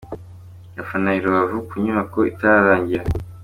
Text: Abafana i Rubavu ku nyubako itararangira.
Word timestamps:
Abafana 0.73 1.09
i 1.17 1.21
Rubavu 1.23 1.57
ku 1.67 1.73
nyubako 1.83 2.17
itararangira. 2.31 3.03